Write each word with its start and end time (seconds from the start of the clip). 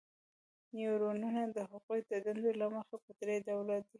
نیورونونه 0.75 1.41
د 1.55 1.57
هغوی 1.71 1.99
د 2.09 2.11
دندې 2.25 2.51
له 2.61 2.67
مخې 2.75 2.95
په 3.03 3.11
درې 3.19 3.35
ډوله 3.47 3.75
دي. 3.83 3.89